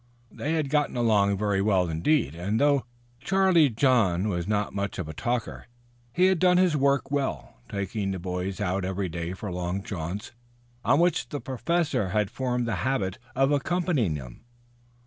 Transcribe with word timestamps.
They 0.31 0.53
had 0.53 0.71
got 0.71 0.89
along 0.89 1.37
very 1.37 1.61
well, 1.61 1.87
indeed, 1.87 2.33
and 2.33 2.59
though 2.59 2.87
Charlie 3.19 3.69
John 3.69 4.29
was 4.29 4.47
not 4.47 4.73
much 4.73 4.97
of 4.97 5.07
a 5.07 5.13
talker, 5.13 5.67
he 6.11 6.25
had 6.25 6.39
done 6.39 6.57
his 6.57 6.75
work 6.75 7.11
well, 7.11 7.59
taking 7.69 8.09
the 8.09 8.17
boys 8.17 8.59
out 8.59 8.83
every 8.83 9.09
day 9.09 9.33
for 9.33 9.51
long 9.51 9.83
jaunts, 9.83 10.31
on 10.83 10.99
which 10.99 11.29
the 11.29 11.39
Professor 11.39 12.09
had 12.09 12.31
formed 12.31 12.67
the 12.67 12.77
habit 12.81 13.19
of 13.35 13.51
accompanying 13.51 14.15
them. 14.15 14.43